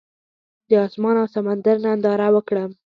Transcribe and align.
د 0.69 0.71
اسمان 0.87 1.15
او 1.21 1.27
سمندر 1.35 1.75
ننداره 1.85 2.27
وکړم. 2.35 2.71